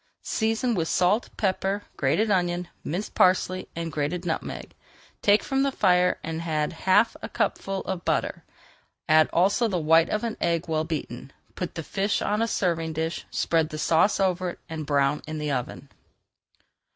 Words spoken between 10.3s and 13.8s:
egg well beaten. Put the fish on a serving dish, spread the